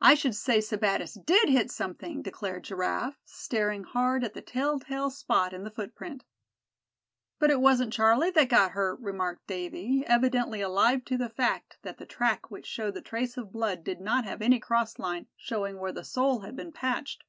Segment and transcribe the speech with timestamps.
[0.00, 5.10] "I should say Sebattis did hit something!" declared Giraffe, staring hard at the tell tale
[5.10, 6.24] spot in the footprint.
[7.38, 11.98] "But it wasn't Charlie that got hurt," remarked Davy, evidently alive to the fact that
[11.98, 15.78] the track which showed the trace of blood did not have any cross line, showing
[15.78, 17.22] where the sole had been patched.